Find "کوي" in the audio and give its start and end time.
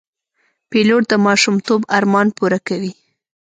2.67-2.93